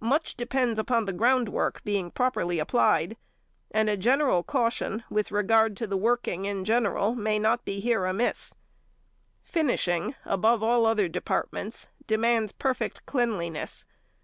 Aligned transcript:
Much 0.00 0.34
depends 0.34 0.76
upon 0.76 1.04
the 1.04 1.12
groundwork 1.12 1.84
being 1.84 2.10
properly 2.10 2.58
applied; 2.58 3.16
and 3.70 3.88
a 3.88 3.96
general 3.96 4.42
caution 4.42 5.04
with 5.08 5.30
regard 5.30 5.76
to 5.76 5.86
the 5.86 5.96
working 5.96 6.46
in 6.46 6.64
general 6.64 7.14
may 7.14 7.38
not 7.38 7.64
be 7.64 7.78
here 7.78 8.04
amiss. 8.04 8.56
Finishing, 9.40 10.16
above 10.24 10.64
all 10.64 10.84
other 10.84 11.06
departments, 11.06 11.86
demands 12.08 12.50
perfect 12.50 13.06
cleanliness. 13.06 13.86